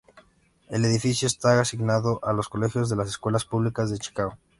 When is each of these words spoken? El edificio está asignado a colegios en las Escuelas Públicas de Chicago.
El 0.67 0.83
edificio 0.83 1.27
está 1.27 1.59
asignado 1.61 2.19
a 2.23 2.35
colegios 2.49 2.91
en 2.91 2.97
las 2.97 3.09
Escuelas 3.09 3.45
Públicas 3.45 3.91
de 3.91 3.99
Chicago. 3.99 4.33